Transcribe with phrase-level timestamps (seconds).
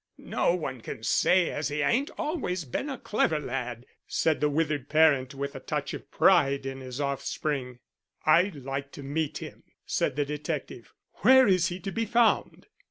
[0.17, 4.89] "No one can't say as he ain't always been a clever lad," said the withered
[4.89, 7.77] parent, with a touch of pride in his offspring.
[8.25, 12.65] "I'd like to meet him," said the detective; "Where is he to be found?"